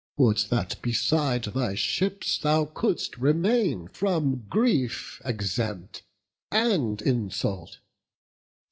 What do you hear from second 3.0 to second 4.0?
remain